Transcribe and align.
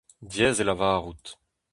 Diaes 0.31 0.57
eo 0.61 0.65
lavarout. 0.67 1.25